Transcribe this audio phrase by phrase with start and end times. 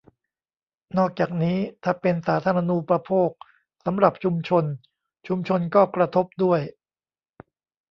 [0.97, 3.29] นอกจากนี้ถ้าเป็นสาธารณูปโภค
[3.85, 4.65] สำหรับชุมชน
[5.27, 6.61] ชุมชนก็กระทบด้วย